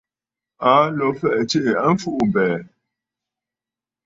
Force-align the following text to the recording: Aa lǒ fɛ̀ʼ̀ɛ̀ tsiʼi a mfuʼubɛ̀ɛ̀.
Aa 0.69 0.83
lǒ 0.97 1.07
fɛ̀ʼ̀ɛ̀ 1.19 1.43
tsiʼi 1.49 1.71
a 1.85 1.87
mfuʼubɛ̀ɛ̀. 1.93 2.59